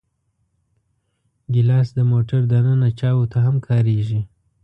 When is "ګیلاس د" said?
1.53-1.99